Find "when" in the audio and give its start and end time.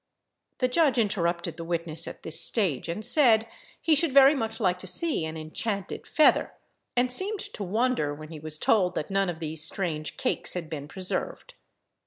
8.11-8.29